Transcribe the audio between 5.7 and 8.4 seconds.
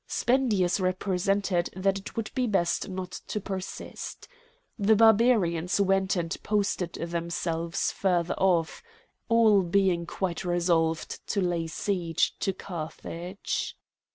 went and posted themselves further